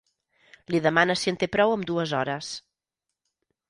[0.75, 2.53] Li demana si en té prou amb dues hores.